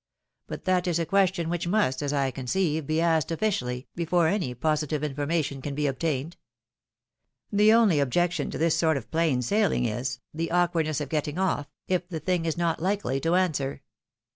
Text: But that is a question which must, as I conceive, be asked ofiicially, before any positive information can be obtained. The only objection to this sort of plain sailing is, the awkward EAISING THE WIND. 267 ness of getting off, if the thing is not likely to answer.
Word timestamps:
But 0.47 0.65
that 0.65 0.87
is 0.87 0.97
a 0.97 1.05
question 1.05 1.47
which 1.47 1.67
must, 1.67 2.01
as 2.01 2.11
I 2.11 2.31
conceive, 2.31 2.87
be 2.87 2.99
asked 2.99 3.27
ofiicially, 3.29 3.85
before 3.95 4.27
any 4.27 4.55
positive 4.55 5.03
information 5.03 5.61
can 5.61 5.75
be 5.75 5.85
obtained. 5.85 6.37
The 7.51 7.73
only 7.73 7.99
objection 7.99 8.49
to 8.49 8.57
this 8.57 8.75
sort 8.75 8.97
of 8.97 9.11
plain 9.11 9.43
sailing 9.43 9.85
is, 9.85 10.17
the 10.33 10.49
awkward 10.49 10.87
EAISING 10.87 10.87
THE 10.87 10.87
WIND. 10.87 10.87
267 10.87 10.87
ness 10.87 11.01
of 11.01 11.09
getting 11.09 11.37
off, 11.37 11.67
if 11.87 12.09
the 12.09 12.19
thing 12.19 12.45
is 12.45 12.57
not 12.57 12.81
likely 12.81 13.19
to 13.19 13.35
answer. 13.35 13.83